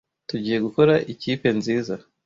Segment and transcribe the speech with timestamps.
[0.29, 1.95] Tugiye gukora ikipe nziza.